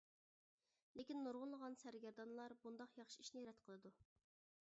[0.99, 3.93] لېكىن نۇرغۇنلىغان سەرگەردانلار بۇنداق ياخشى ئىشنى رەت قىلىدۇ.